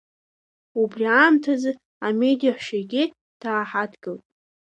[0.81, 1.71] Убри аамҭазы
[2.05, 3.03] амедеҳәшьагьы
[3.41, 4.23] дааҳадгылт.